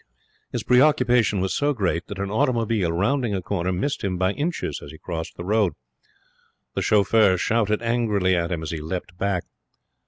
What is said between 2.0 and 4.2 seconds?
that an automobile, rounding a corner, missed him